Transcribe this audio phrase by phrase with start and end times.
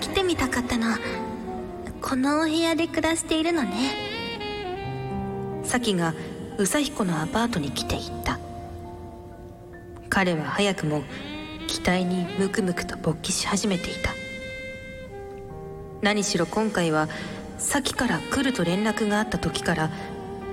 [0.00, 0.96] 来てみたかったの
[2.00, 3.72] このお部屋で暮らしているのね。
[5.64, 6.14] サキが
[6.56, 8.38] 宇佐彦のアパートに来ていった。
[10.08, 11.02] 彼は早くも
[11.66, 14.12] 期待にムクムクと勃起し始めていた。
[16.00, 17.08] 何しろ今回は
[17.58, 19.90] サキから来ると連絡があった時から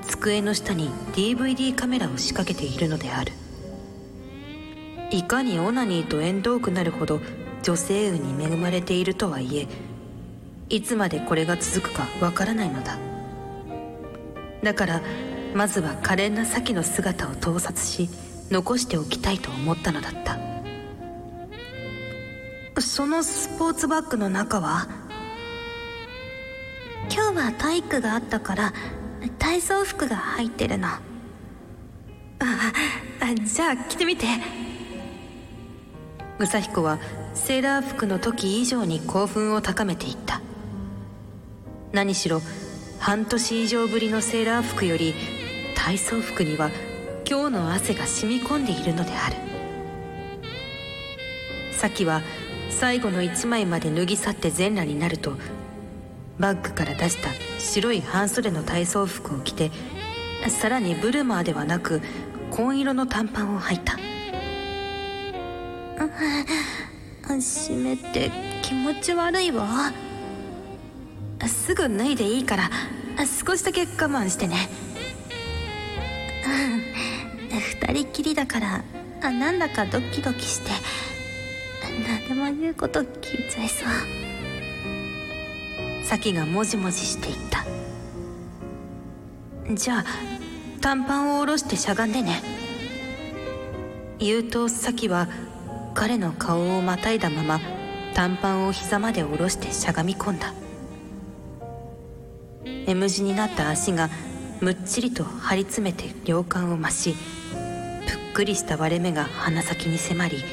[0.07, 3.31] 机の下に DVD カメラを仕掛けているのである。
[5.12, 7.21] いかにオナニーと縁遠くなるほど
[7.65, 9.67] 女性運に恵まれているとはいえ
[10.69, 12.99] いつまでこれが続くかわからないのだ。
[14.61, 15.01] だから
[15.55, 18.07] まずは可憐なサキの姿を盗撮し
[18.51, 20.37] 残しておきたいと思ったのだった。
[22.79, 24.87] そのスポーツバッグの中は？
[27.12, 28.73] 今日は体育があったから
[29.40, 30.87] 体操服が入ってるの。
[30.87, 30.99] あ
[32.40, 34.27] あじゃあ着てみて。
[36.37, 36.99] 宇佐彦は
[37.33, 40.41] セーラー服の時以上に興奮を高めていった。
[41.93, 42.41] 何しろ
[42.99, 45.13] 半年以上ぶりのセーラー服より
[45.75, 46.71] 体操服には
[47.29, 49.35] 今日の汗が染み込んでいるのである。
[51.71, 52.21] サキは
[52.69, 55.37] 最後の一枚まで脱ぎ去って全裸になると
[56.39, 59.71] バッグから出した白い半袖の体操服を着て
[60.49, 62.01] さらにブルマーではなく
[62.51, 63.97] 紺色の短パンを履いた。
[67.41, 68.31] 湿って
[68.62, 69.91] 気持ち悪いわ。
[71.47, 72.69] すぐ脱いでいいから
[73.46, 74.69] 少しだけ我慢してね。
[77.88, 78.84] 二人きりだから
[79.31, 80.72] なんだかドキドキして
[82.08, 83.90] 何でも言うこと聞いちゃいそう。
[86.06, 87.66] サキがもじもじしていった。
[89.74, 90.06] じゃあ
[90.81, 92.42] 短パンを下ろしてしゃがんでね。
[94.20, 95.28] 言うとサキは
[95.95, 97.61] 彼の顔をまたいだまま
[98.13, 100.53] 短パンを膝まで下ろしてしゃがみ込んだ。
[102.85, 104.09] M 字になった足が
[104.59, 110.44] むっちりと張り詰めて両感を増しぷっくりした割れ目が鼻先に迫り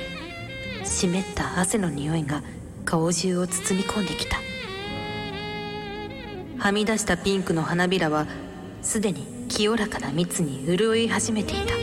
[0.84, 2.42] 湿った汗の匂いが
[2.84, 4.38] 顔中を包み込んできた。
[6.58, 8.26] はみ出したピンクの花びらは
[8.80, 11.81] すでに清らかな蜜に潤い始めていた。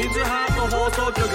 [0.00, 1.28] イズハート放送局。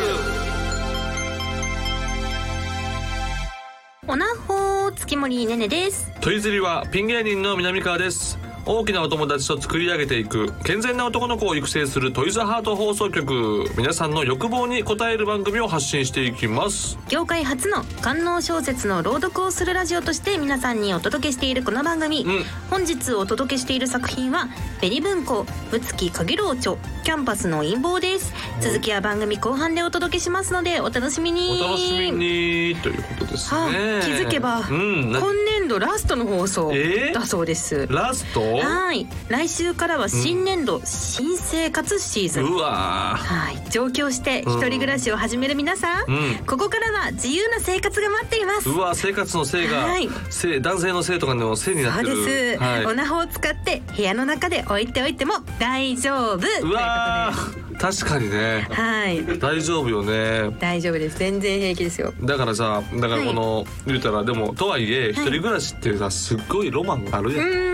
[4.07, 6.11] おなほ月森ねねです。
[6.19, 8.39] トイズリはピン芸人の南川です。
[8.67, 16.97] 大きなお友達と作り上げていく健全な男の子を育成するトイズハート放送局皆さんの欲望に応える番組を発信していきます。
[17.07, 22.43] 業界初の官能小説の朗読をするラジオとして皆さんにお届けしているこの番組、うん。
[22.71, 24.49] 本日お届けしている作品は
[24.81, 28.33] ベリ文庫ぶつきかげろう著キャンパスの陰謀です。
[28.61, 31.61] 続きは番組後半でお届けしますのでお楽しみに。
[31.61, 32.75] お楽しみに。
[32.77, 35.11] ということですはねあ、気づけば、うん。
[35.11, 37.13] な今年度ラストの放送えー？
[37.13, 38.54] だそうです、ラスト？
[38.57, 39.07] はい。
[39.29, 42.45] 来週からは新年度、新生活シーズン。
[42.45, 43.69] うわはい。
[43.69, 46.45] 上京して一人暮らしを始める皆さん、うん。
[46.45, 48.69] ここからは自由な生活が待っています。
[48.69, 50.09] うわ生活の性が、はい。
[50.29, 52.85] 性男性の性とかの性になっそうてるです、はい。
[52.85, 56.39] オナホを使って部屋の中で置いておいても大丈夫。
[56.39, 57.65] といううことわー。
[57.77, 58.65] 確かにね。
[58.69, 59.39] ではい。
[59.39, 60.55] 大丈夫よね。
[60.59, 61.19] 大丈夫です。
[61.19, 62.13] 全然平気ですよ。
[62.21, 67.64] だからさだからこの、言うたらでもとはいえ一人暮らしってさすっごいロマンがあるやん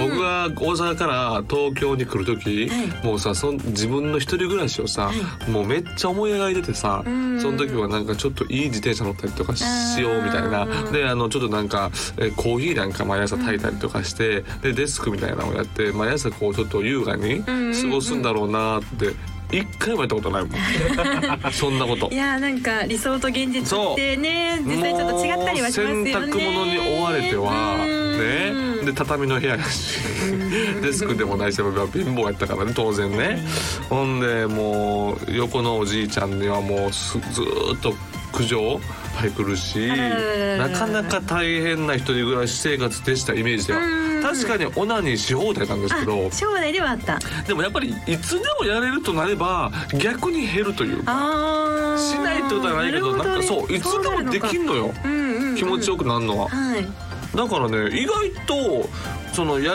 [0.00, 5.10] 僕が大阪から東京に来る時、はもうさそん自分の一人暮らしをさ、
[5.48, 7.40] もうめっちゃ思い描いててさ、ん。
[7.40, 9.62] その時はなんかちょっといい自転車乗ったりとかし
[10.00, 10.64] ようみたいな。
[10.64, 17.52] うんであのちょっとなんかえコーヒーなんか毎朝炊いたりとかして、でデスクみたいなのをやって毎朝こうちょっと優雅に過
[17.88, 19.14] ごすんだろうなって
[19.52, 20.52] 一回もやったことないもん。
[21.52, 22.08] そんなこと。
[22.10, 22.16] い。
[22.16, 26.12] やーなんか理想と現実ってね実際ちょっと違ったりはしますよね。
[26.12, 28.84] 洗濯物に追われてはね。
[28.84, 29.98] で畳の部屋やし
[30.80, 33.44] デスクでもないし貧乏やったからね当然ね。
[33.88, 37.94] ほんでもう横のおじいちゃんにはもうすずーっと
[38.32, 38.80] 苦情
[39.20, 43.80] 入ってくるしなかなか大変な一人暮らし生活でしたイメージでは。
[43.80, 44.22] うん。
[44.22, 46.26] 確かにオナニーし放題なんですけど。
[46.26, 47.18] あ将来ではあった。
[47.46, 51.96] でもやっぱりいつでもやれるとなれば逆に減るというか。
[51.98, 54.94] しないってことはないけどなんかそういつでもできんのよ。
[55.04, 55.56] うんうんうん。
[55.56, 56.48] 気持ちよくなるのは。
[56.48, 58.88] はいだからね意外と
[59.32, 59.74] そのや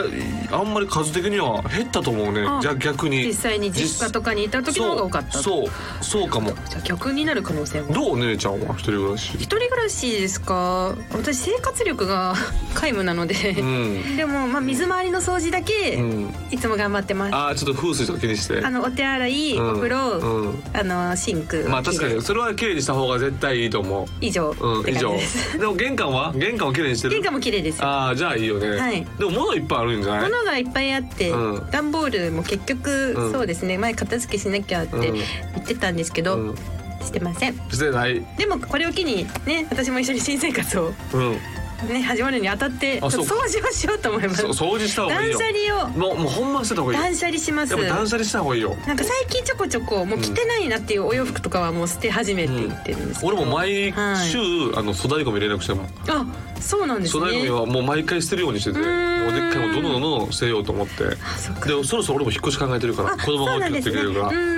[0.51, 2.45] あんまり数的には減ったと思うね。
[2.45, 3.25] あじゃあ逆に。
[3.25, 5.39] 実際に実家とかにいた時の方が多かった。
[5.39, 5.67] そう
[6.03, 6.51] そうかも。
[6.69, 8.73] じゃあ逆になる可能性もどう姉ちゃんは？
[8.73, 9.29] 一人暮らし。
[9.35, 10.95] 一人暮らしですか？
[11.13, 12.35] 私生活力が
[12.75, 14.17] 皆無なので、うん。
[14.17, 16.35] でもまあ水回りの掃除だけうん。
[16.51, 18.61] いつも頑張ってます、ああちょっと風水とか気にして。
[18.61, 19.71] あのお手洗い、うん。
[19.71, 20.63] お風呂、うん。
[20.73, 25.15] あのシンクまあ確かにそれは綺麗にした方が絶対いいと思以上ううん以上。
[25.57, 26.33] でも玄関は？
[26.35, 27.13] 玄関は綺麗にしてる？
[27.13, 27.87] 玄関も綺麗ですよ。
[27.87, 29.05] ああじゃあいいよね、はい。
[29.19, 30.31] でも物いっぱいあるんじゃない？
[30.31, 31.69] 物がいっぱいあって、うん。
[31.69, 33.77] 段ボールも結局、うんそうですね。
[33.77, 35.13] 前片付けしなきゃってうん。
[35.13, 35.23] 言
[35.59, 36.55] ってたんですけど、うん。
[37.01, 37.53] してません。
[37.69, 38.25] してない。
[38.37, 41.37] でもこれを機にね私も一緒に新生活をうん
[41.83, 44.41] ね始まるにあたって掃除をしようと思います。
[44.41, 45.89] そ掃除した方がいい断よ捨離を。
[45.89, 47.03] もうもうほんまにしてた方がいいよ。
[47.03, 47.75] 断捨離します。
[47.75, 48.75] でも断捨離した方がいいよ。
[48.87, 54.77] なんか最近ちょこちょこもう着てないなっていうお洋服とかはもう捨て始めていってるんですけど、俺も毎週、はい。
[54.77, 56.25] あの粗大ゴミ連絡してるもんあ
[56.61, 59.27] そうなんです粗大ゴミねはもう毎回捨てるようにしててもうーん。
[59.29, 61.03] うでっかいもどんどんどんどん捨てようと思って。
[61.05, 61.67] あそっか。
[61.67, 64.29] でそろそろ俺も引っ越し考えてるからあ子供が大きくなってくれるから。
[64.29, 64.39] そうなんですね。
[64.39, 64.54] うーん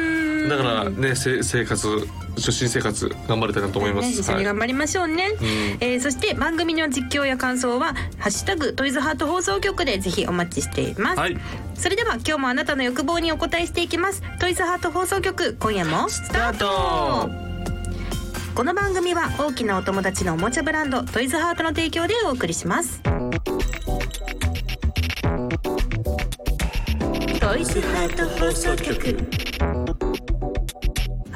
[0.47, 5.31] だからねせ生活初心生活頑張りたいなと思います、ね、一緒に頑張りましょうね、ん。
[5.79, 11.37] えーそして番組の実況や感想は「ハッシュタグトイズハート放送局」でぜひお待ちしています、はい。
[11.75, 14.21] それでは今日もあなたの欲望にお答えしていきます。
[14.39, 17.29] トイズハート放送局今夜もスタート。
[18.55, 23.01] この番組は大きなお友達のおもちゃブランドトイズハートの提供でお送りします。
[27.39, 29.17] トイズハート放送局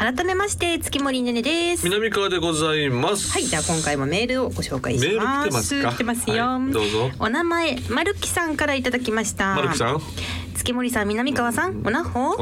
[0.01, 1.85] 改めまして月森ねねです。
[1.85, 3.31] 南川でございます。
[3.33, 5.49] はい、じゃあ今回もメールをご紹介しメールます。
[5.49, 5.91] 来てますか？
[5.91, 6.43] 来てますよ。
[6.43, 7.11] はいどうぞ。
[7.19, 9.53] お名前まるきさんからいただきました。
[9.53, 10.01] マルキさん。
[10.55, 12.35] 月森さん、南川さん、おなほ？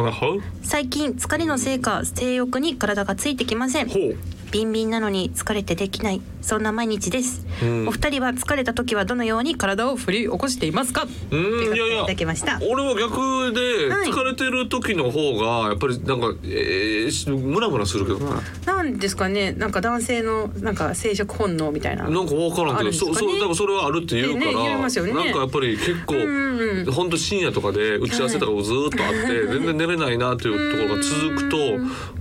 [0.64, 3.90] 最近疲れのせいか性欲に体がついてきません。
[3.90, 4.16] ほう。
[4.52, 7.88] ビンビンなのに疲れてできないそんな毎日です、うん。
[7.88, 11.04] お二人は疲れた時はどのように体を振り起こしていますか？
[11.32, 12.60] うーんいやいやいただきました。
[12.62, 14.10] 俺は逆ではい。
[14.10, 18.42] 疲れてる時の方がやっぱりなんかえーしムラムラするけどな。
[18.66, 19.52] なんですかね。
[19.54, 22.10] なんか男性のなんか生殖本能みたいな。
[22.10, 22.98] なんか分からんけど、んね。
[22.98, 25.14] そうそうだからそれはあるって言うから、ねね。
[25.14, 31.58] なんかやっぱり結構、うんうん本当深夜とかで打ち合わせとかもずーっとあって、全然寝れないなっていうところが続くと、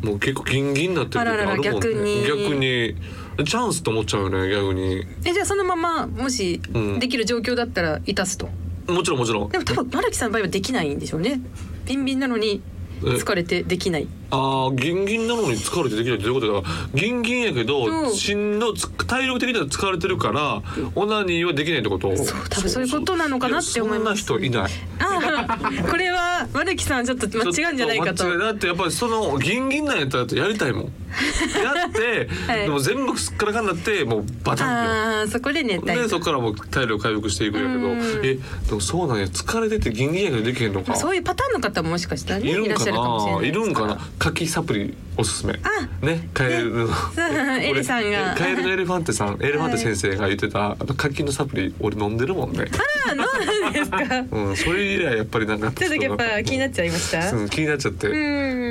[0.07, 1.63] もう結構ギンギンになってる時あるもんね。
[1.63, 2.25] 逆に。
[2.25, 2.97] 逆に
[3.45, 5.07] チャンスと思っちゃうよね逆に。
[5.25, 6.99] えじゃあそのままもしうん。
[6.99, 8.49] できる状況だったらいたすと、
[8.89, 9.49] もちろんもちろん。
[9.49, 11.41] でも多分丸木さんの場合はできないんでしょうね。
[11.87, 12.61] ビンビンなのに
[13.01, 14.07] 疲れてできない。
[14.31, 16.69] ああギンギンなのに疲れてできないってどういうことだか。
[16.69, 18.11] らギンギンやけど、うん。
[18.15, 20.63] 心のつ体力的には疲れてるから
[20.95, 22.15] オナニーはできないってこと？
[22.17, 24.25] そう多分そういうことなのかなって思います。
[24.25, 24.73] そんな人いない。
[24.99, 28.39] ああ これは丸木さんちょっと間違うんじゃないかと。
[28.39, 30.83] だってやっぱりそのギンギンなんやったらやりたいもん。
[30.85, 32.63] やって、 はい。
[32.65, 37.89] でも全部すっからかんなってもうバタンああそこで寝たいでそこからもう体力回復していくんやけど。
[37.89, 38.21] うん。
[38.25, 39.25] えでもそうなんや。
[39.27, 40.97] 疲れててギンギンやけどできへんのか。
[40.97, 43.95] そういうパターンの方ももしかしたらねいるんかゃるかもしれなないいるんかな？
[43.95, 45.55] です牡蠣サプリおすすめ。
[45.55, 46.89] あねカエルの、
[47.61, 48.35] エリさんが。
[48.37, 49.39] カエルのエレファンテさん。
[49.41, 52.67] エレファンテ先生が言ってたあの牡蠣のサプリ俺飲んでるもんね。
[53.07, 53.17] あそう
[53.63, 53.99] なんですか？
[54.31, 57.33] うんそれ以来やっぱりなんかちょっとやっぱ気になっちゃいました？
[57.33, 58.15] うん気になっちゃって、う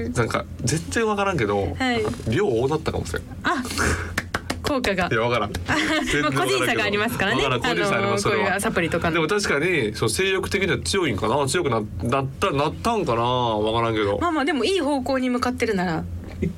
[0.10, 0.14] ん。
[0.14, 2.04] なんか全然わからんけど、はい。
[2.30, 3.24] 量多なったかもしれん。
[3.44, 3.64] あ
[4.68, 5.08] 効果が。
[5.12, 5.52] いやわからん。
[6.12, 7.46] 全まあ個人差がありますからね。
[7.46, 8.44] ありますそれは。
[8.46, 9.14] こういうサプリとかの。
[9.16, 11.48] でも確かにそう性欲的には強いんかな。
[11.48, 13.22] 強くななったなったんかな。
[13.22, 14.18] わからんけど。
[14.20, 16.04] まあまあでもいい方向に向かってるなら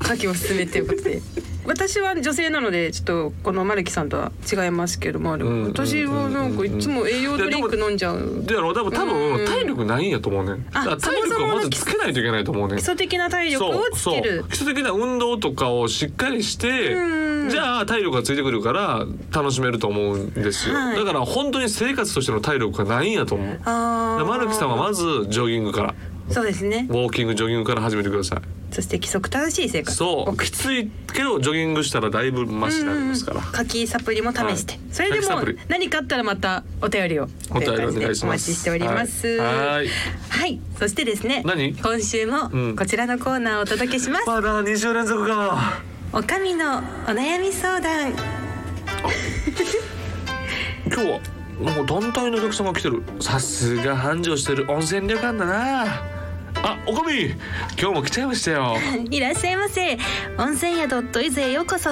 [0.02, 1.22] 牡蠣を進めていうことで
[1.70, 8.44] 私は女性なのでちょっとこのマルキさんとは違いますけども、ん私はなんかいつも栄養ドリンク飲んじゃう。
[8.44, 14.46] でやろ多分多うん分体力ないんやと思うねあだから体力をまずつけないといけないと思うね基礎的な体力をつける。
[14.50, 17.50] 基礎的な運動とかをしっかりしてうん。
[17.50, 20.98] じゃあ体力がついてくるから楽しめると思うんですよ、はい。
[20.98, 23.60] だから本当に生活としての体力がないんやと思う。
[23.66, 25.96] マルキさんはまずジョギングから
[26.32, 26.86] そうですね。
[26.90, 28.40] ウォーキングジョギングから始めてください。
[28.74, 29.98] そして規則正しい生活。
[29.98, 30.38] そう。
[30.38, 33.40] きついけどジョギングしたらだいぶマシになりますから。
[33.40, 34.82] 牡蠣サプリも試して、はい。
[34.92, 38.26] それでも何かあったらまたお便りをお便りお願いします。
[38.26, 39.28] お待ちしております。
[39.38, 39.48] はい。
[39.48, 39.88] はい。
[40.30, 41.76] はいそしてですね何？
[41.76, 42.76] 今週もうん。
[42.76, 45.82] こちらのコーナーをお届けします、まだ2週連続か。
[46.14, 46.82] おかみのお
[47.12, 48.14] 悩み相談。
[50.86, 51.20] 今日は
[51.60, 53.04] なんか団体のお客さんが来てる。
[53.20, 56.19] さすが繁盛してる温泉旅館だな
[56.62, 57.38] あおかみ今
[57.78, 58.76] 日も来ちゃいましたよ。
[59.10, 59.98] いらっしゃいませ。
[60.38, 61.90] 温泉宿トイズへようこそ。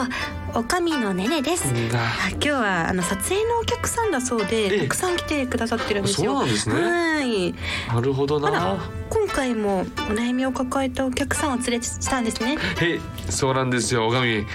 [0.58, 1.72] おかみのねねです。
[1.72, 4.70] 今日はあの撮影のお客さんだそうええ。
[4.70, 6.32] でたくさん来てくださってるんですよ。
[6.32, 6.82] そうなんですね。
[6.82, 7.54] はい。
[7.94, 8.90] なるほどな。
[9.12, 12.58] 今回もお悩みを抱えたお客さんを連れてきたんですね。
[12.82, 13.00] へい
[13.30, 14.08] そうなんですよ。
[14.08, 14.46] おかみ、おい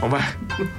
[0.00, 0.22] お前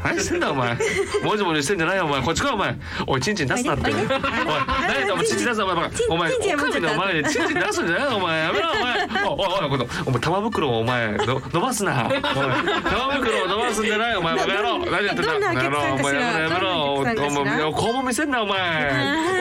[0.04, 0.76] 何してんだお前。
[1.24, 2.24] もじもじしてんじゃないよお前。
[2.24, 2.76] こっち来いお前。
[3.06, 3.92] おいチンチン出すなって。
[3.92, 5.26] おい何だお前。
[5.28, 5.76] チンチン出すなお前。
[6.10, 8.44] お前おかみの前でチンチン出すんじゃないよお前。
[8.44, 8.94] やめろお前。
[9.24, 12.10] おいおいお前玉袋をお前の伸ばすな。
[12.10, 18.60] 玉袋を伸ばすんじゃないお前バカ野郎何やってんだどんなおバカ野郎お前やめろお前肛門見せんなお前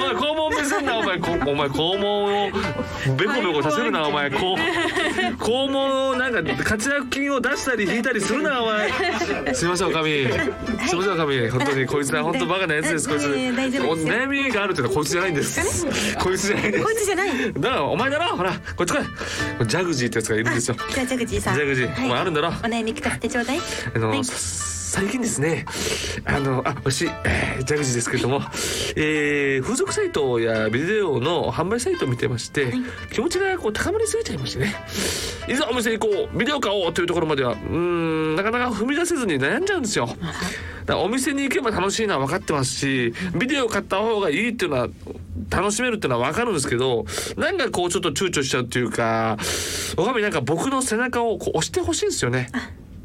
[0.00, 2.50] おい肛門見せんなお前こお前肛門を
[3.16, 8.90] ベコベコさせるなお前こう肛門をなんか活躍筋を出したり引いたりするなお前。
[9.54, 10.26] すいませんおかみ。
[10.86, 11.48] すいませんおかみ。
[11.48, 13.26] 本当にこいつは本当バカなやつですこいつ。
[13.26, 15.86] お悩みがあるってのはこいつじゃないんです。
[16.18, 18.36] こいつじゃないこいつじゃないだからお前だろ。
[18.36, 19.66] ほらこっち来い。
[19.66, 20.76] ジャグジーってやつがいるんですよ。
[20.94, 21.54] じゃあジャグジーさん。
[21.56, 22.04] ジャグジー。
[22.04, 22.48] お前あるんだろ。
[22.48, 23.60] お悩み聞かせてちょうだい。
[23.94, 25.64] あの、はい最近ですね
[26.26, 28.42] あのあ私、えージャグジーですけれども、
[28.94, 32.74] えー風俗サイトやビデオの販売サイトを見てまして、
[33.10, 34.74] 気持ちがこう高まりすぎちゃいましてね
[35.48, 40.10] いざお店にこうビデオ買おうというところまではうーんなかなか踏み出せずに悩んじゃうんですよ。
[40.84, 44.88] だお店に行けば楽しいのは分かってますしビデオ買った方がいいっていうのは
[45.48, 47.06] 楽しめるっていうのは分かるんですけど
[47.38, 49.38] なんかこうちょっと躊躇しちゃうっていうか
[49.96, 52.50] おかみなんか僕の背中をこう押してほしいんですよね。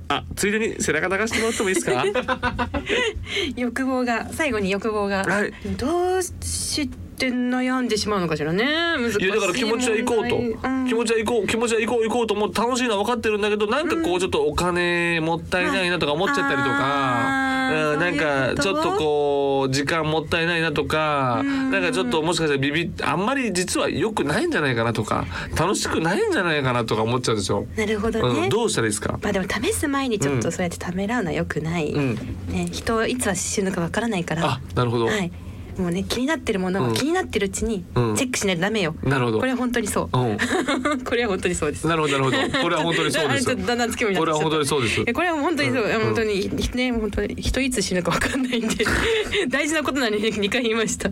[0.10, 2.04] あついでに背中流してもらってもいいですか？
[3.58, 5.52] 欲望が最後に欲望が、はい。
[5.78, 6.90] どうして
[7.26, 8.66] 悩んでしまうのかしらね。
[8.98, 10.88] 難しいいやだから気持ちは行こうと、うん。
[10.88, 18.16] 気持ちは行こう気持ちは行こう行こうと思って楽しいのは分かってるんだけどなんかこうちょっとお金もったいないなとか思っちゃったりとか、うん、なん
[18.56, 21.72] かちょっとこう時間もったいないなとか、ん。
[21.72, 25.26] なんかちょっともしかしたらビビあんまり実は良くないんじゃないかなとか。
[25.58, 27.66] 楽しくないんじゃないかなとか思っちゃうんですよ。
[27.76, 29.20] なるほどね、うん、どうしたらいいですか？
[29.22, 32.16] まあでも試す前にちょっとそうやってためらうのは良くない、うん。
[32.48, 34.46] ね、人いつは死ぬかわからないから。
[34.46, 35.32] あなるほど、はい
[35.80, 36.90] もうね気になってるものうん。
[36.90, 38.14] は気になってるうちにチうん。
[38.14, 39.40] ェックしないとダメよ、なるほど。
[39.40, 40.18] これは本当にそう。
[40.18, 40.38] うん。
[41.04, 41.88] これは本当にそうです。
[41.88, 42.60] なるほどなるほど。
[42.64, 43.46] これは本当にそうです。
[43.46, 45.04] だんだんつけもになこれは本当にそうです。
[45.06, 46.00] えこれは本当にそう、うん。
[46.06, 47.36] 本当にひね本当に。
[47.42, 48.86] 人いつ死ぬかわかんないんで。
[49.50, 51.10] 大事なことなのに2回言いました。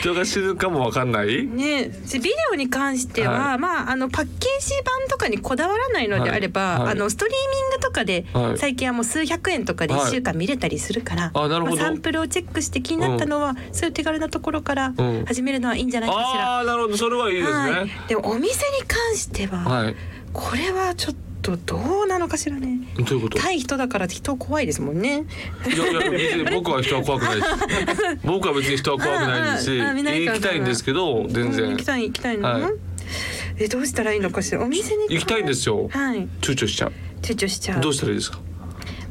[0.00, 1.46] 人が死ぬかも分かんない？
[1.46, 1.84] ね。
[2.10, 3.58] でビデオに関しては、はい。
[3.58, 8.58] まああのパッケージ版とかにこだわらないのであれば、あのストリーミングとかで、はい。
[8.58, 11.76] 最近はもう数百円とかで1週間見れたりするから、あなるほど。
[11.76, 16.56] まあサンプルをチェックして気になったのは、そういう手軽なところからうん始めるのはいいんじゃないかしら。
[16.56, 17.70] ああーなるほどそれはいいですね。
[17.72, 19.96] はい、でもお店に関しては、はい。
[20.32, 22.80] これはちょっとどうなのかしらね。
[22.96, 23.38] どういうこと？
[23.38, 25.24] 対人だから人怖いですもんね。
[25.66, 27.48] いやいや別に 僕は人は怖くないです。
[28.26, 32.72] 僕は別に人は怖くないですし、行きたいんですけど全うん然行きたい行きたいの、はい
[33.58, 34.60] えどうしたらいいのかしら？
[34.62, 35.88] お店に行きたいんですよ。
[35.90, 36.28] はい。
[36.42, 36.92] 躊躇しちゃう。
[37.22, 37.80] 躊躇しちゃう。
[37.80, 38.40] どうしたらいいですか？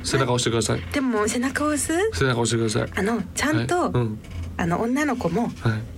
[0.04, 0.82] 背中押してください。
[0.92, 1.88] でも背中を押す？
[2.14, 2.90] 背中押してください。
[3.00, 4.20] あのちゃんと、はいうん
[4.58, 5.52] あの女の子もはい。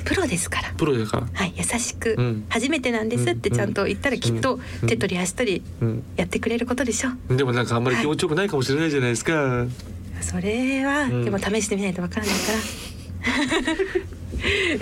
[0.03, 0.69] プロですから。
[0.77, 1.17] プロだか？
[1.21, 1.27] ら。
[1.33, 6.03] はい、優しく、うん初めてなんですってちゃんと言ったらきっとうん手取り足取りうん。
[6.15, 7.35] やってくれることでしょう。
[7.37, 9.65] でもなんかあんまり気持ちよくないかもしれないじゃないですか。
[10.21, 12.57] それは、んでも試してみないとわからないから。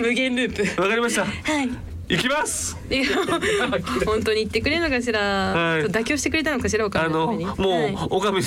[0.00, 0.80] 無限ループ。
[0.82, 1.24] わかりました。
[1.24, 1.30] は
[1.62, 1.68] い。
[2.08, 2.76] 行きます。
[4.06, 5.82] 本当に言ってくれるのかしら、はい。
[5.86, 7.96] 妥協してくれたのかしらおかあのみもうはい。
[8.10, 8.40] おかみ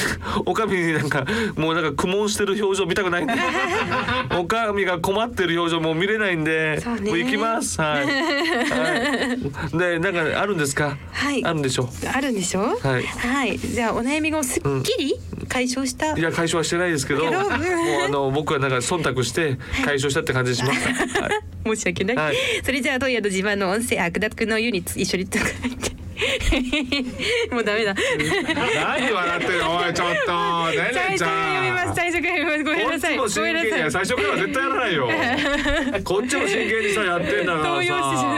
[0.46, 1.26] おかみになんか
[1.58, 3.34] もうなんか苦悶してる表情見たくないんで。
[4.40, 7.82] おかみが困ってる表情もう見れないんでもう行きます。
[7.82, 8.10] はい、は
[9.74, 10.98] い、でなんかあるんですか？
[11.12, 11.44] はい。
[11.44, 13.04] あるんでしょあるんでしょはい。
[13.04, 15.16] はい、じゃあお悩みがすっきり？
[15.50, 20.88] 解消した、いや解消はしてないですけどもうあの僕はなんか忖度して解消したって感じします、
[21.20, 21.76] はい。
[21.76, 22.36] 申し訳ない、はい。
[22.64, 25.50] それじゃあ当夜の自慢の音声悪濁の湯に一緒にとって
[27.52, 27.96] もうダメだ。
[28.76, 29.78] 何笑ってるの？
[29.78, 30.72] おいちょっと。
[30.72, 31.96] ねねち最初から読みます。
[31.96, 32.64] 最初から読みます。
[32.64, 35.10] ごめんこっちなさいごも真剣に最初からは絶対やらないよ。
[36.04, 38.30] こっちも真剣にさやってんだからさ。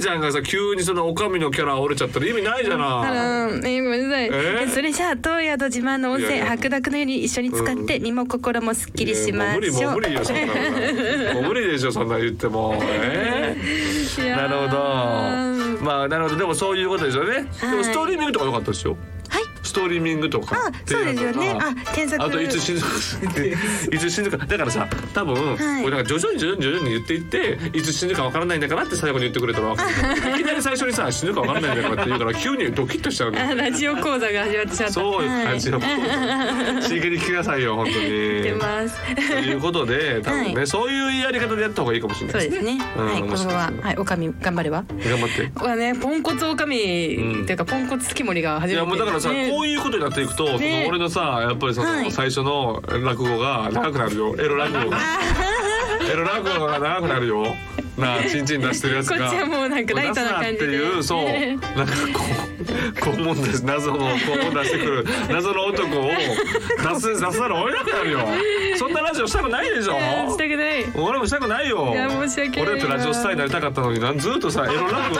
[0.00, 4.70] ちゃんがさ急にそのおかみのキャラ折れちゃったら意味ないじゃあなえーごめんなさい、えー？
[4.70, 9.60] それじゃあ当宿自慢の温泉白濁の湯に一緒に使って身も心もすっきりしましょう。
[9.60, 11.34] 無理もう無理よそんなの。
[11.34, 12.78] もう無理でしょそんな言っても。
[12.82, 14.36] えー。
[14.36, 15.55] なるほど
[15.86, 16.36] まあなるほど。
[16.36, 18.92] でもそういうことですよね、でもストリーミングとか良かったですよ。
[18.92, 19.15] はい
[19.66, 21.58] ストリーミングとかあそうですよね。
[21.60, 22.24] あ添削。
[22.24, 22.78] あといつ死ぬ
[23.92, 24.38] いつ死ぬか。
[24.38, 25.82] だからさ多分、はい。
[25.82, 29.90] これなんか徐々に徐々に徐々に言っていっていつ死ぬかわからないんだからって最後に言ってくれたらわかる
[30.40, 34.92] いきなり最初にさ死ぬかわからないんだからって言うから急にドキッとしちゃうラジオ講座が始まってしまった。
[34.92, 35.80] そうはい感じの。
[35.80, 38.08] 真剣に聞きなさいよ本当に。
[38.08, 38.96] 出ます。
[39.14, 40.66] ということで多分ね、はい。
[40.66, 44.84] そういうやり方でやった方がいいかもしれないうですすね、うんはいこの面白いままはいおかみ頑張れば。
[44.88, 45.64] 頑張って。
[45.64, 46.76] はねポンコツおかみ、
[47.16, 52.12] うんっていうかポンコツ月森が初めていやもうだからさ、ねこういうことになっていくと、そねの俺のさやっぱりその、はい。
[52.12, 54.36] 最初の落語が長くなるよ。
[54.38, 54.98] エロ落語が。
[56.12, 57.56] エロ落語が長くなるよ。
[57.96, 59.16] なあチンチン出してるやつが。
[59.16, 61.24] こっちはもうなんかライトな感じでっていうそう。
[61.24, 63.64] なんかこう肛門です。
[63.64, 65.06] 謎の肛門出してくる。
[65.30, 68.20] 謎の男を出す出さら追えなくなるよ。
[68.76, 69.94] そんなラジオしたくないでしょ。
[69.94, 70.84] したくない。
[70.94, 71.92] 俺もしたくないよ。
[71.92, 75.16] いや申し訳ない俺だってラジオスターになりたかったのになずっとさエロラジ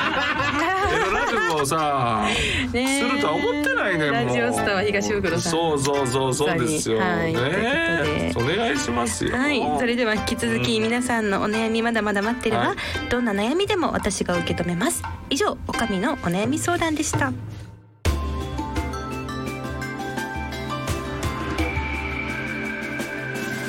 [1.27, 2.27] オエロラジオをさ
[2.73, 5.53] ねするとは思ってないねラジオスターは東福郎さん。
[5.53, 9.35] そうそうそうそうですよ、はいねお願いしますよ。
[9.37, 12.77] はい、それでは引き続き皆さんのお悩みまだまだ待ってるわ、はい。
[13.09, 15.03] どんな悩みでも私が受け止めます。
[15.31, 17.33] 以上おかみのお悩み相談でした。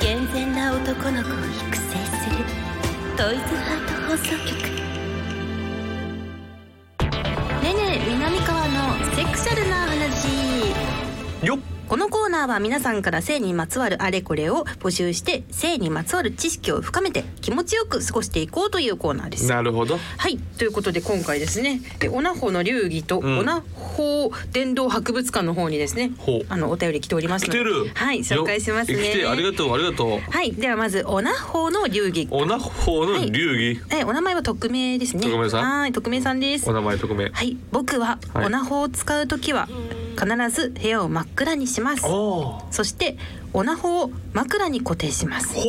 [0.02, 2.44] 健全な男の子を育成する
[3.16, 4.67] トイズハート放送局
[8.08, 10.30] 南川のセクシャルな話
[11.46, 11.77] よっ。
[11.88, 19.48] このコーナーは皆さんから性にまつわるあれこれを募集して性にまつわる知識を深めて気持ちよく過ごしていこうというコーナーです。
[19.48, 19.98] なるほど。
[20.18, 20.38] はい。
[20.38, 21.80] ということで今回ですね。
[22.04, 23.40] えオナホの流儀とうん。
[23.40, 26.46] オナホ伝道博物館の方にですね、ほう。
[26.50, 27.60] あのお便り来ておりますので。
[27.60, 27.92] 来てる。
[27.94, 29.26] はい紹介しますね。
[29.26, 30.20] ありがとうありがとう。
[30.20, 30.52] はい。
[30.52, 32.28] ではまずオナホの流儀。
[32.32, 35.24] おなほの流儀、えお名前は匿名ですね。
[35.24, 35.80] 匿名さん。
[35.80, 36.70] はい匿名さんです。
[36.70, 37.30] お名前匿名。
[37.30, 37.56] はい。
[37.72, 38.46] 僕ははい。
[38.48, 39.70] オナホを使うときは
[40.18, 42.06] 必ず部屋を真っ暗にします。
[42.06, 43.18] おそして
[43.54, 45.54] オナホを枕に固定します。
[45.56, 45.62] ほ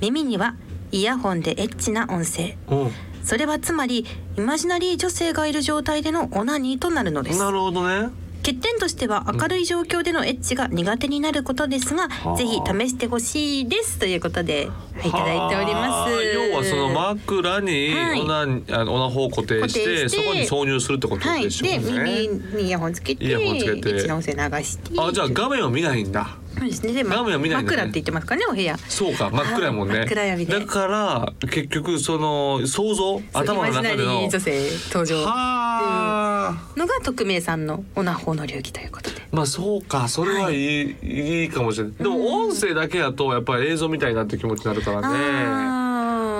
[0.00, 0.56] 耳には
[0.92, 2.56] イヤホンでエッチな音声。
[2.68, 2.90] ううん。
[3.22, 7.38] それはつまりイマジナリー女性がいる状態でのオナニーとなるのです。
[7.38, 8.10] なるほどね
[8.46, 12.36] 欠点としては明るい状況でのエッチが苦手になることですが、あ。
[12.36, 15.90] ぜひ試してほしいですということで、はい、いただいております。
[15.90, 18.20] はあ要はその枕にはい。
[18.20, 18.46] オナ、あ
[18.84, 22.28] のオナホを固定してそこに挿入するってことはい、でしょうね、で耳
[22.62, 23.90] にイヤホンつけてイヤホンつけて。
[23.90, 24.90] エッチな音声流して。
[24.96, 26.92] あじゃあ画面を見ないんだそうですね。
[26.92, 27.76] でま画面は見ないんだね。
[27.76, 28.76] 枕って言ってますかねお部屋。
[28.78, 29.94] そうか真っ暗やもんね。
[29.94, 39.16] 真っ暗闇でだから結局その想像頭の中でイマジナリのー女性登場はあのが匿名さんのオナホの流儀ということで。
[39.32, 41.92] まあそうかそれはいい,、い、いかもしれない。
[41.98, 45.06] でも音声だけやとやっぱり映像みたいなって気持ちになるからね。
[45.08, 45.86] あ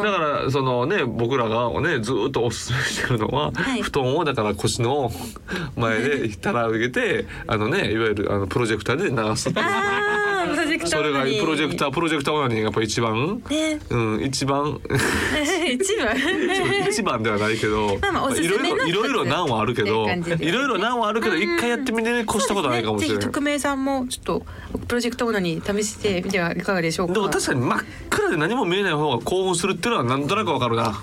[0.02, 3.83] だからそのね僕らがねずっとおすすめしてるのは、はい。
[3.83, 5.11] 布団をだから腰の
[5.76, 9.61] 前で たら上げてあのねいわゆるあのプロジェクターで流すって
[10.87, 13.42] クターそれがプロジェクターープロジェクターオナニーがやっぱ一番。
[13.49, 13.81] ね。
[13.90, 14.81] うん一番。
[15.70, 16.16] 一番。
[16.88, 17.99] 一番ではないけど。
[18.37, 23.18] いろいろいろいろ難はあるけどいろいろ難はあるけど一回やってみてね越したことないかもしれない。
[23.18, 24.46] 匿名さんもちょっと
[24.87, 27.14] プロジェクトオナに試してみてはいかがでしょうか。
[27.14, 31.03] でも確かに真っ暗で何も見えない方が興奮するっていうのはなんとなくわかるな。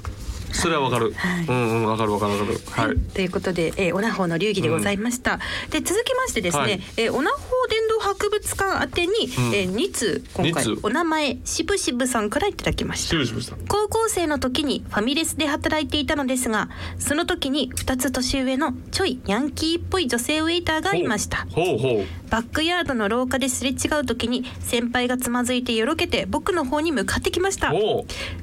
[0.54, 1.46] それはわかる、はい。
[1.46, 2.60] うんうんわかるわかるわかる。
[2.70, 5.40] はい、ということで、えー、オナホの流儀でございました、
[5.72, 6.82] で続きましてですね、はい。
[6.98, 9.16] えーオナホ伝道博物館宛てに、ん。
[9.56, 13.56] えー、2通今回お名前しぶしぶさんからいただきました。
[13.68, 21.46] 高校生の時にファミレスで働いていたのですがその時に2つ年上のちょいヤンキーっぽい女性ウェイターがいました。
[21.52, 21.78] ほう。
[21.78, 27.72] ほバックヤードの廊下ですれ違う時に先輩がつまずいてよろけて僕の方に向かってきました。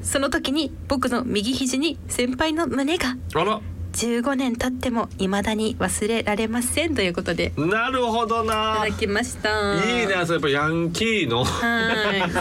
[0.03, 3.17] その時に僕の右肘に先輩の胸が。
[3.35, 3.61] うあら
[4.01, 7.53] 15年経っても未だに忘れられませんということで。
[7.55, 8.77] いなるほどな。
[8.79, 9.75] ただきました。
[9.75, 11.45] いいねそれやっぱヤンキーの。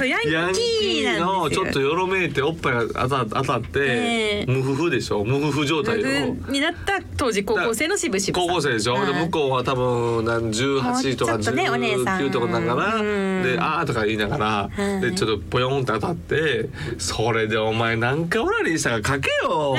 [0.06, 4.52] ヤンキーのちょっとよろめいておっぱいが当た当たって、ええ。
[4.52, 5.26] 無夫婦でしょ？
[5.26, 6.36] 無夫婦状態の。
[6.50, 8.48] になった当時高校生のしぶしぶさん。
[8.48, 13.43] 高校生でしょ、は向こうは多分何18とかもうちょっとねお姉さん19とかだからうん。
[13.43, 15.02] で「あー」とか言いながら、はい。
[15.02, 19.76] でちょっとポヨンって当たってそれでお前何回オナニーしたか書けよ。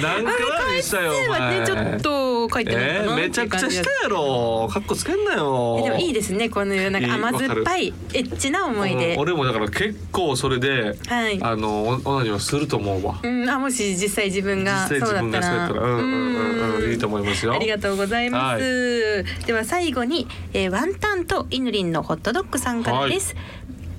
[0.00, 4.68] 何回オナニーしたよおは前ねちょっと書いてないえー、めちゃくちゃしたいやろ。
[4.70, 5.80] かっこつけんなよ。
[5.82, 6.48] でもいいですね。
[6.48, 9.14] このなんいいか甘酸っぱいエッチな思い出。
[9.14, 11.42] うん俺もだから結構それで、はい。
[11.42, 13.18] あのオオナニーはすると思うわ。
[13.22, 16.90] うん、あもし実際自分が実際自分がそうやったらうんうんうんうん。
[16.92, 17.54] いいと思いますよ。
[17.54, 23.34] ありがとうございます、では最後に、えーワンタンとイヌリンのホットドッグさんからです、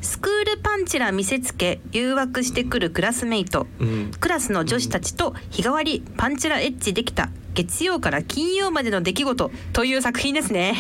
[0.06, 4.12] スクールパンチラ見せつけ誘惑してくるクラスメイト、うん。
[4.20, 10.76] クラスの女子たちと日替わりパンチラエッチできた月曜から金曜までの出来事という作品ですね。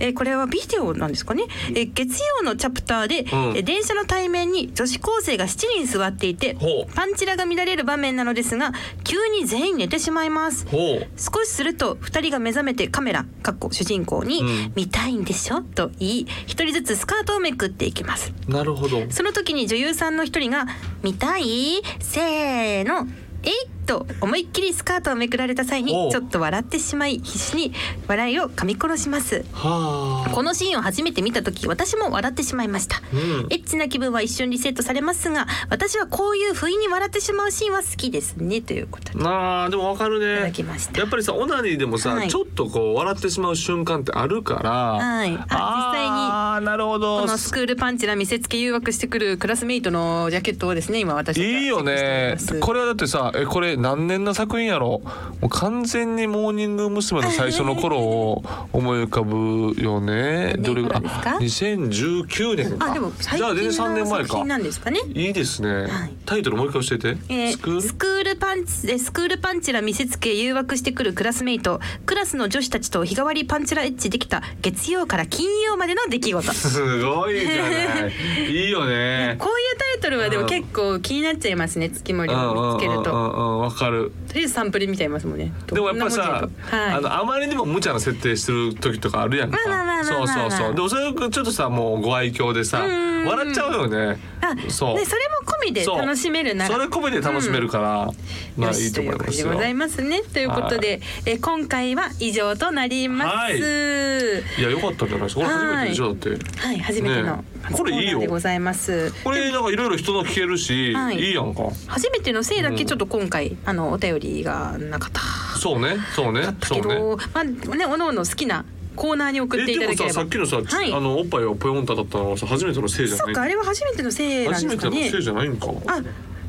[0.00, 3.24] えーこれはビデオなんですかね、えー月曜のチャプターで、ん。
[3.24, 6.56] えー電車の対面に女子高生が7人座っていて
[6.94, 8.72] パンチラが見られる場面なのですが
[9.04, 10.66] 急に全員寝てしまいます。
[10.68, 11.06] ほう。
[11.18, 18.32] 少しすると2人が目覚めてカメラかっこ主人公にうん「見たいんでしょ?」と言い1人ずつスカートをめくっていきます。
[18.48, 19.02] なるほど。
[19.10, 20.66] その時に女優さんの1人が
[21.02, 21.80] 「見たい？
[22.00, 23.06] せーの。
[23.42, 23.52] えい!」
[23.90, 27.72] と思いっきりスカートをめくられた際にちょっと笑ってしまい必死に
[28.06, 29.44] 笑いを噛み殺します。
[29.52, 30.30] はあ。
[30.30, 33.20] このシーンを初めて見た時私も笑ってしまいました、うん。
[33.50, 39.24] エッチな気分は一瞬リセットされますが私はこういう不意に笑ってしまうシーンは好きですねということで。
[39.24, 40.52] なあでもわかるね。
[40.94, 42.28] やっぱりさオナニーでもさ、はい。
[42.28, 45.36] ちょっとこう笑ってしまう瞬間ってあるからはい。
[45.48, 47.22] ああーなるほど。
[47.22, 52.36] このスクールパンチラ見せつけ誘惑してくるクラスメイトのジャケットをですね今私いいよね。
[52.60, 55.02] これはだってさえこれ何年の作品やろ
[55.40, 57.20] もう完全にモーニング娘。
[57.22, 60.52] の最初の頃を思い浮かぶよね。
[60.56, 61.30] 何どれ年頃ですか？
[61.36, 65.00] あ2019年かあでも最じゃあ全然3近の年前か作品なんですかね？
[65.08, 66.12] いいですね、はい。
[66.24, 68.36] タイトルもう一回教えて、えースクール？
[68.36, 71.80] パンチでスクールパンチラ見せつけ誘惑してくるクラスメイト。
[72.06, 76.52] クラスの女子たちと日替わりパンチラエッチできた月曜から金曜までの出来事。
[76.52, 78.12] すごいじゃない。
[78.50, 79.36] いいよね。
[79.40, 86.50] こういうタイトルはでも結構気になっちゃいますね月森を見つけるとわかるとりあえずサンプル見ちゃいますもんねでもやっぱりさ、はい
[86.94, 89.58] あのあまりにも無茶な設定してる時とかあるやんか。
[89.66, 90.74] まあまあまあまあそうまあまあそうそう。
[90.74, 94.18] でもそれちょっとさもうご愛嬌でさん笑っちゃうよね。
[94.40, 94.98] あそう。
[94.98, 98.10] でそれも込みで楽しめるならそれ込みで楽しめるから、
[98.56, 99.52] まあよしいいと思いますよ。
[99.52, 103.36] ございますねということで、え今回は以上となります。
[103.36, 105.42] はいいや良かったんじゃないですか。
[105.42, 106.28] これ初めてでしょだって。
[106.58, 109.12] はい、初めてのねこれいいよでございます。
[109.22, 111.64] これなんかいろいろ人の聞けるし、はいいいやんか。
[111.86, 115.20] 初めてのせいだけちょっと今回、あのお便りがなかった。
[115.58, 117.00] そうねそうねそうね。
[117.34, 118.64] まあねおのおの好きな
[118.96, 120.14] コーナーに送っていただければ。
[120.14, 123.26] ささっきのさ、はいあのおっぱいをポヨンと当たったのはさ初めてのせいじゃない？
[123.26, 125.22] そっかあれは初めてのせいなん初めてのですかねせい。
[125.22, 125.66] じゃないんか。
[125.86, 126.00] あ、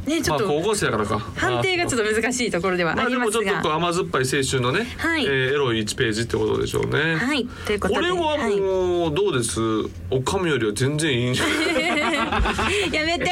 [0.06, 0.46] ねちょっと。
[0.48, 1.20] まあ高校生やからか。
[1.36, 3.40] 判定がちょっと難しいところではあまあでりますが。
[3.40, 5.26] もちょっとこう甘酸っぱい青春のね、はい。
[5.26, 7.16] えーエロい1ページってことでしょうね。
[7.16, 7.46] はい。
[7.66, 8.00] ということで。
[8.00, 8.60] これははい。
[8.60, 9.60] もうどうです、
[10.10, 11.52] おかみよりは全然いいんじゃな
[12.90, 12.94] い？
[12.94, 13.32] やめて。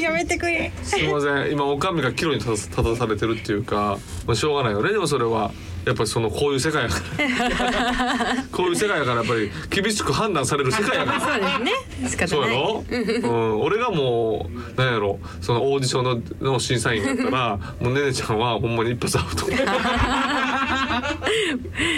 [0.00, 0.72] やめてくれ。
[0.82, 1.52] すいません。
[1.52, 4.92] 今おかみが岐路に立た立たされてるっていうか、まあ、しょうがないよね。
[4.92, 5.52] でもそれは
[5.84, 8.44] やっぱりそのこういう世界やから。
[8.52, 11.20] こういう世界やからやっぱり厳しく判断される世界やから。
[11.20, 11.72] そうですね。
[12.08, 12.28] 仕方ない。
[12.28, 12.96] そうやろ、う
[13.28, 15.18] ん、俺がもうなんやろ？
[15.40, 16.04] そのオーディション
[16.40, 19.46] のの審査員やったら もうねねちゃんはほんまに一発アウト。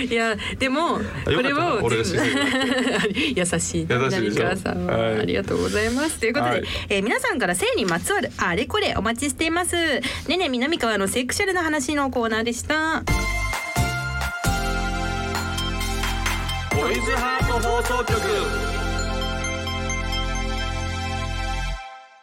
[0.09, 5.20] いやでもこれを優しい優しいでしょ南川さんははい。
[5.20, 6.18] ありがとうございます。
[6.18, 6.64] ということで、はい。
[6.88, 9.77] えー皆さんから性にまつわるあれこれお待ちしています。
[10.29, 13.03] ねね南川のセクシャルな話のコーナーでした
[16.87, 18.16] トイズハート放送局。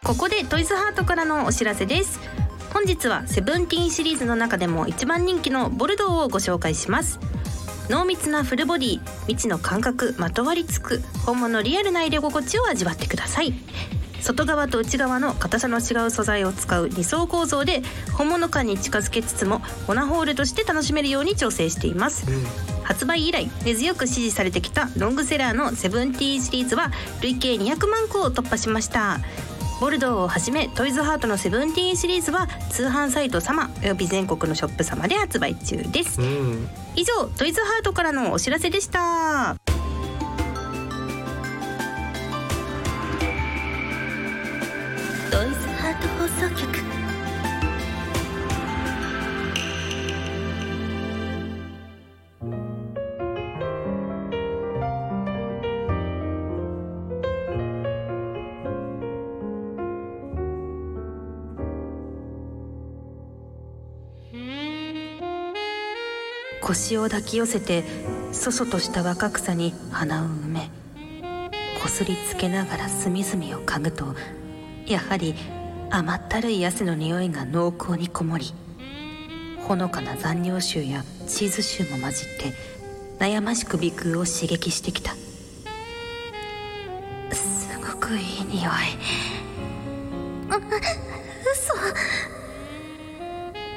[0.02, 2.18] ここでトイズハートからのお知らせです。
[2.72, 7.20] 本日はセブンティーンシリーズの中でも一番人気のボルドーをご紹介します。
[7.90, 13.52] 濃密なフルボディ未知の感覚まとわりつく本物リアルな入れ心地を味わってください。
[14.22, 17.82] 外側と内側の硬さの違う素材を使う2層構造で
[18.14, 22.24] 本物感に近づけつつもオナホールとして楽しめるように調整しています、
[22.84, 29.20] 発売以来根強く支持されてきたロングセラーのセブンティーンシリーズは累計200万個を突破しました。
[29.80, 36.20] ボルドーをはじめトイズハートのセブンティーンシリーズは通販サイト様および全国のショップ様で発売中です。
[36.20, 36.68] うん。
[36.94, 39.56] 以上トイズハートからのお知らせでした
[66.74, 67.84] 腰を抱き寄せて
[68.32, 70.70] そそとした若草に鼻を埋め
[71.80, 74.16] こすりつけながら隅々を嗅ぐと
[74.84, 75.36] やはり
[75.90, 78.52] 甘ったるい汗の匂いが濃厚にこもり
[79.60, 82.52] ほのかな残尿臭やチーズ臭も混じって
[83.20, 85.14] 悩ましく鼻腔を刺激してきた。
[87.32, 88.72] すごくいい匂い。
[90.50, 90.58] あ
[91.52, 91.74] 嘘。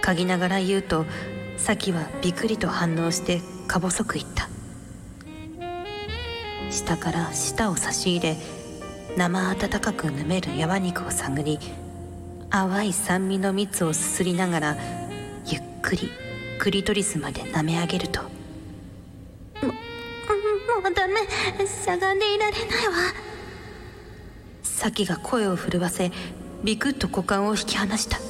[0.01, 1.05] 嗅ぎながら言うと
[1.67, 4.47] 咲はびくりと反応してか細く言った。
[6.71, 8.37] 下から舌を差し入れ
[9.17, 11.59] 生温かくぬめる山肉を探り
[12.49, 14.77] 淡い酸味の蜜をすすりながら
[15.45, 16.09] ゆっくり
[16.57, 18.21] クリトリスまで舐め上げると。
[18.21, 18.27] も
[19.67, 21.19] もうダメ。
[21.67, 22.93] しゃがんでいられないわ。
[24.63, 26.13] 咲が声を震わせ
[26.63, 28.15] ビクッと股間を引き離した。
[28.15, 28.21] あ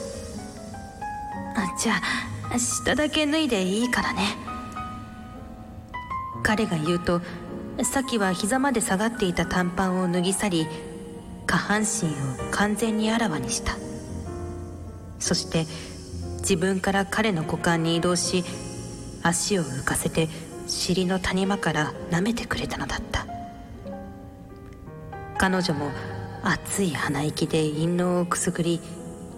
[1.80, 2.27] じゃあ
[2.58, 4.38] 下だけ脱いでいいからね。
[6.44, 7.22] 彼が言うと
[7.84, 10.68] 咲は膝まで下がっていた短パンを脱ぎ去り
[11.46, 13.78] 下半身を完全にあらわにした。
[15.20, 15.66] そして
[16.40, 18.44] 自分から彼の股間に移動し
[19.24, 20.30] 足を浮かせて
[20.68, 23.26] 尻の谷間から舐めてくれたのだった。
[25.38, 25.92] 彼女も
[26.44, 28.80] 熱い鼻息で陰嚢をくすぐり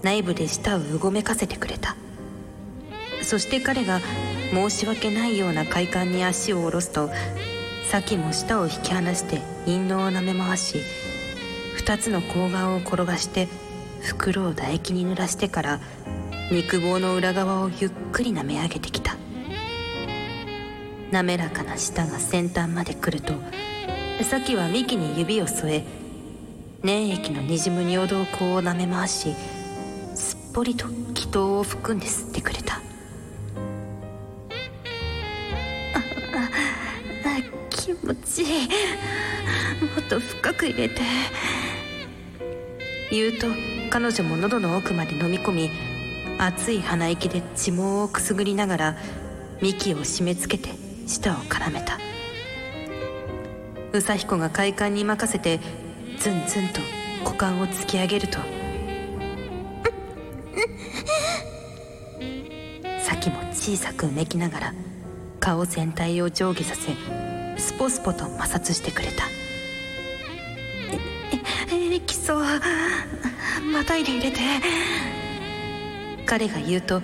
[0.02, 1.96] 内部で舌をうごめかせてくれた。
[3.30, 4.02] そして彼が
[4.52, 7.12] 申し訳ないような快感に足を下ろすと
[7.92, 10.80] サキも舌を引き離して陰嚢を舐め回し
[11.76, 13.48] 二つの睾丸を転がして
[14.02, 15.80] 袋を唾液に濡らしてから
[16.52, 19.16] 肉棒の裏側をゆっくり舐め上げてきた。
[21.12, 23.34] 滑らかな舌が先端まで来ると
[24.24, 25.84] サキは幹に指を添え
[26.82, 29.36] 粘液のにじむ尿道口を舐め回し
[30.16, 32.69] すっぽりと気筒を含んで吸ってくれた。
[40.10, 41.02] と深く入れて。
[43.12, 43.48] 言うと
[43.90, 45.72] 彼女も喉の奥まで飲み込み
[46.38, 48.98] 熱い鼻息で血毛をくすぐりながら
[49.62, 50.76] 幹を締め付けて
[51.08, 51.98] 舌を絡めた。
[53.92, 55.60] 宇佐彦が快感に任せて
[56.20, 56.82] ズンズンと
[57.24, 58.38] 股間を突き上げると
[63.02, 64.74] 咲も小さくうめきながら
[65.40, 66.94] 顔全体を上下させ
[67.60, 69.49] スポスポと摩擦してくれた。
[71.72, 72.36] ええ基礎
[73.72, 74.40] またいで入れて。
[76.30, 77.02] 彼が言うと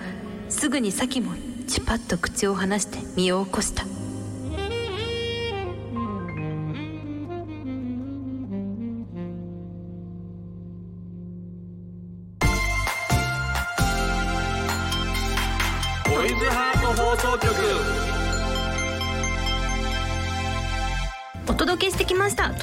[0.50, 1.34] すぐに咲も
[1.68, 3.95] チパッと口を離して身を起こした。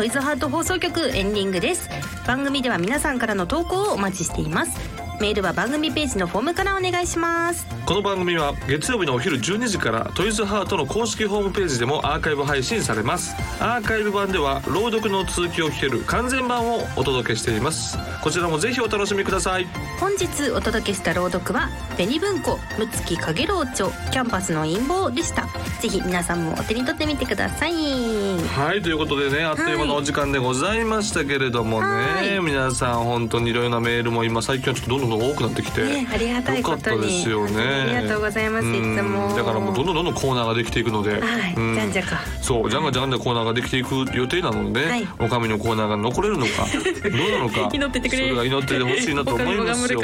[0.03, 1.89] トイズハート放送局エンディングです。
[2.27, 5.02] 番組では皆さんからの投稿をお待ちしています。
[5.23, 7.65] メールは番組ページのフォームからお願いします。
[7.87, 13.33] この番組は月曜日のお昼12時からトイズハートの公式ホームページでもアーカイブ配信されます。
[13.61, 17.97] アーカイブ版では朗読の続きを聞ける完全版をお届けしています。
[18.21, 19.69] こちらもぜひお楽しみください。
[20.01, 25.47] 本日お届けした朗読は紅文庫むつきかげろう著キャンパスの陰謀でした。
[25.81, 27.73] ぜひ皆さんもお手に取ってみてください。
[27.73, 32.41] はいということでねあっという間のお時間でございましたけれどもね、はい。
[32.41, 37.63] 皆さん本当にいろいろなメールも今最近はちょっとどんどんどん多くなってきて、ね、ありがたいよかったことにですよね。
[37.63, 39.35] ありがとうございますいつも。
[39.35, 41.75] だからもうどんどんどんどんコーナーができていくので、はい、うん。
[41.75, 42.21] じゃんじゃか。
[42.41, 45.09] そうじゃんがじゃんがコーナーができていく予定なので、はい。
[45.19, 50.01] おかみのコーナーが残れるのか どうなのか祈っててくれそれが祈っててほしいなと思いますよ。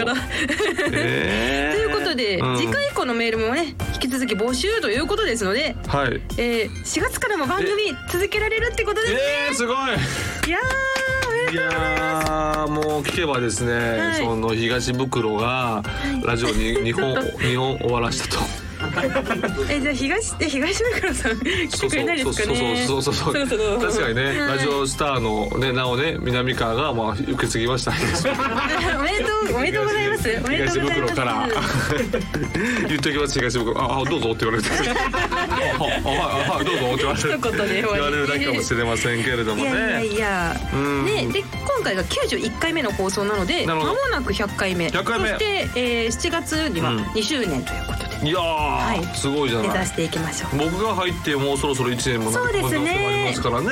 [0.93, 1.77] えー。
[1.77, 2.57] ということで、うん。
[2.57, 6.21] 次回以降のメールもね引き続き募集ということですので、はい。
[6.37, 9.21] えー、4月からも番組続けられるってことですね。
[9.49, 9.77] えー、すごい。
[9.77, 10.98] いやー
[11.51, 15.83] いやーもう聞けばですね、はいその東袋が
[16.23, 18.68] ラジオに日本日本終わらしたと。
[19.71, 22.87] えじゃあ東え東袋さん来てくれないですかね？
[22.87, 23.49] そうそうそうそうそう。
[23.49, 23.81] そろそろ。
[23.81, 24.37] 確かにね、はい。
[24.39, 27.93] ラジオスターのねなおね南川がまあ受け継ぎました
[28.99, 30.41] おめでとうおめでとうございます。
[30.45, 31.13] おめでと東うございます。
[31.15, 31.49] 袋から
[32.89, 34.69] 言っておきます東袋ああどうぞって言われて。
[34.79, 37.73] あああどうぞって言われる一言わり。
[37.83, 39.71] 言われるだけかもしれませんけれどもね。
[39.71, 40.57] いやいや
[41.05, 44.87] ねで今回が91回目の放送なのでまもなく100回目。
[44.89, 45.29] 100回目。
[45.31, 46.99] そして、えー、7月にはうん。
[47.09, 49.17] 2周年ということで、いやー、はい。
[49.17, 49.69] すごいじゃない。
[49.69, 50.59] 目指していきましょう。
[50.59, 52.71] 僕が入ってもうそろそろ1年もなそうですね。
[52.71, 53.69] 可能性もありますからね。
[53.69, 53.71] ぜ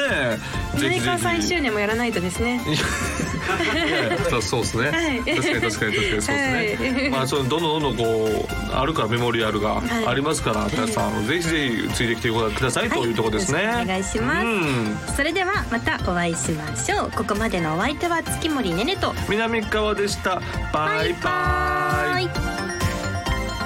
[0.74, 2.60] ひぜ南川さん1ひ周年もやらないとですね。
[4.30, 5.18] そうそうですね、 はい。
[5.18, 7.10] 確かに確かに確かにそうですね、はい。
[7.10, 10.06] まあそのどんどんどんどんこうあるからメモリアルがはい。
[10.06, 14.46] ありますから、皆さんぜひぜひついてきてくださいというところですね、よろしくお願いします。
[14.46, 14.98] うん。
[15.16, 17.10] それではまたお会いしましょう。
[17.16, 19.14] ここまでのお相手は月森ねねと。
[19.28, 20.40] 南川でした。
[20.72, 22.55] バイバイ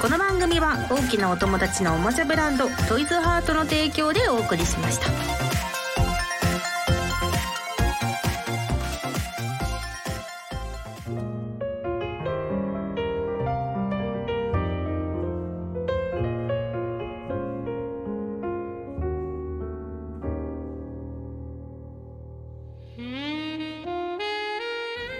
[0.00, 5.10] この番組は大きなお友達のおもちゃブランドトイズハートの提供でお送りしました。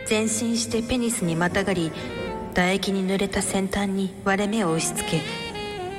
[0.08, 1.92] 前進してペニスにまたがり
[2.54, 5.20] 唾液に濡れた先端に割れ目を押し付け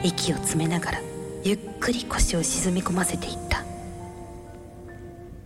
[0.03, 1.01] 息を詰めながら
[1.43, 3.63] ゆっくり腰を沈み込ませていった。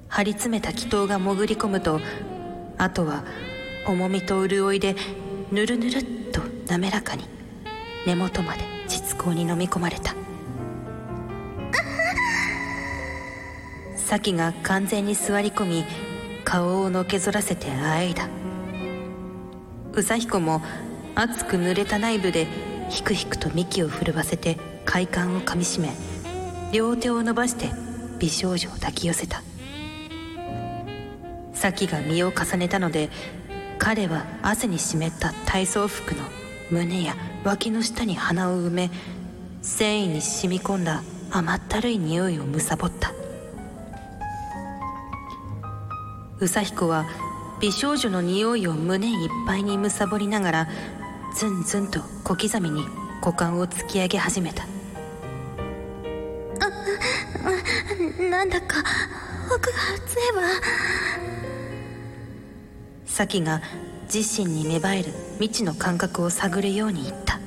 [0.07, 1.99] 張り詰めた気筒が潜り込むと
[2.77, 3.25] あとは
[3.85, 4.95] 重みと潤いで
[5.51, 7.25] ぬるぬるっと滑らかに
[8.07, 10.15] 根元まで膣口に飲み込まれた。
[13.97, 15.83] サが完全に座り込み
[16.43, 18.29] 顔をのけぞらせてあえいだ。
[19.91, 20.61] 宇佐彦も
[21.15, 22.45] 熱く濡れた内部で
[22.89, 25.93] ひくひくと幹を震わせて快感をかみしめ
[26.73, 27.71] 両手を伸ばして
[28.19, 29.41] 美少女を抱き寄せた。
[31.53, 33.09] 咲が身を重ねたので
[33.79, 36.21] 彼は汗に湿った体操服の
[36.69, 38.91] 胸や脇の下に鼻を埋め
[39.61, 41.01] 繊維に染み込んだ
[41.31, 43.13] 甘ったるい匂いをむさぼった。
[46.39, 47.05] 宇佐彦は
[47.61, 50.67] 美少女の匂いを胸いっぱいにむさぼりながら
[51.35, 52.85] ずんずんと小刻みに
[53.21, 54.65] 股間を突き上げ始めた
[58.29, 58.81] なんだか
[59.53, 60.43] 奥が熱いわ
[63.05, 63.61] 咲が
[64.13, 67.41] 自身に芽生える未知の感覚を探るように言った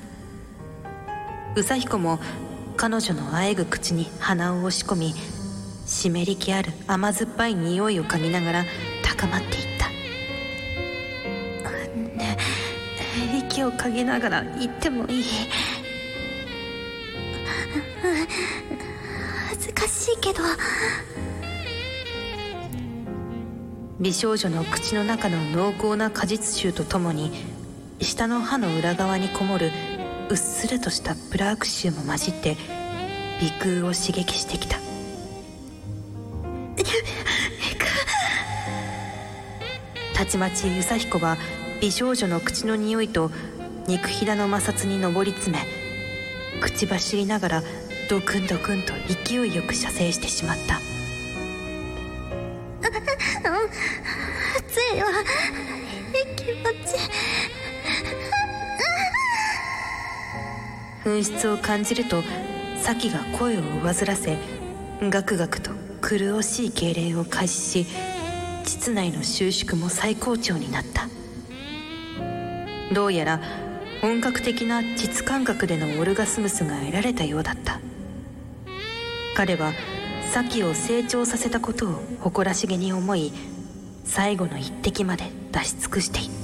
[1.57, 2.21] 宇佐彦も
[2.77, 5.15] 彼女のあえぐ口に鼻を押し込み
[5.87, 8.65] 湿り気ある甘酸っぱい匂いを嗅ぎながら
[9.03, 9.68] 高まっていった
[13.69, 15.25] を嗅ぎながら言ってもいい。
[19.49, 20.41] 恥ずかしいけど。
[24.01, 27.33] 美少女の口の中の濃厚な果実臭とともに
[28.01, 29.73] 下の歯の裏側にこもる
[30.31, 32.57] うっすらとしたプラーク臭も混じって
[33.41, 34.79] 鼻腔を刺激してきた。
[40.15, 41.37] たちまち宇佐彦は
[41.81, 43.31] 美少女の口の匂いと
[43.89, 45.65] 肉ひだの摩擦に上り詰め
[46.61, 47.63] 口走りながら
[48.11, 48.93] ドクンドクンと
[49.27, 50.79] 勢いよく射精してしまった。
[54.59, 55.09] 熱いわ
[56.37, 56.53] 気持
[56.87, 56.99] ち
[61.05, 62.23] 紛失を感じると
[62.83, 64.37] 咲が声を上ずらせ
[65.01, 65.71] ガクガクと
[66.03, 67.87] 苦しい痙攣を開始し
[68.65, 71.09] 膣内の収縮も最高潮になった
[72.95, 73.68] どうやら
[74.01, 77.81] 本格的な実感覚でのオルガスムスが得られたようだった。
[79.37, 79.73] 彼は
[80.33, 83.33] 咲を成長させたことを誇らしげに思い
[84.05, 86.38] 最後の一滴まで出し尽くしていた。